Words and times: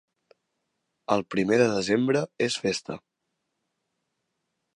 El 1.15 1.21
primer 1.35 1.59
de 1.63 1.67
desembre 1.75 2.25
és 2.49 2.59
festa. 2.65 2.97